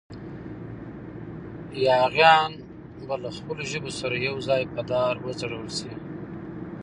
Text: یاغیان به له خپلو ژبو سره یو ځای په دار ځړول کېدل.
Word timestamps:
یاغیان 1.87 2.51
به 3.07 3.15
له 3.23 3.29
خپلو 3.37 3.63
ژبو 3.71 3.91
سره 3.99 4.15
یو 4.27 4.37
ځای 4.47 4.63
په 4.73 4.81
دار 4.91 5.13
ځړول 5.39 5.67
کېدل. 5.77 6.01